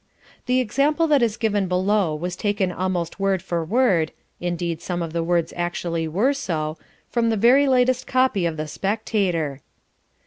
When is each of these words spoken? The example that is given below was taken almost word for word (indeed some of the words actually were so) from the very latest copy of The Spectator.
The 0.47 0.59
example 0.59 1.05
that 1.09 1.21
is 1.21 1.37
given 1.37 1.67
below 1.67 2.15
was 2.15 2.35
taken 2.35 2.71
almost 2.71 3.19
word 3.19 3.39
for 3.43 3.63
word 3.63 4.11
(indeed 4.39 4.81
some 4.81 5.03
of 5.03 5.13
the 5.13 5.21
words 5.23 5.53
actually 5.55 6.07
were 6.07 6.33
so) 6.33 6.79
from 7.11 7.29
the 7.29 7.37
very 7.37 7.67
latest 7.67 8.07
copy 8.07 8.47
of 8.47 8.57
The 8.57 8.67
Spectator. 8.67 9.61